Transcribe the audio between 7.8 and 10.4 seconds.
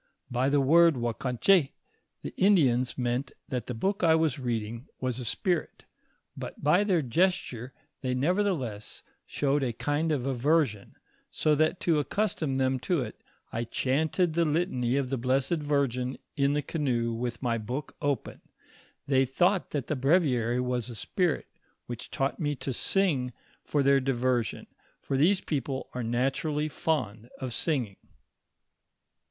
they nevertheless showed a kind of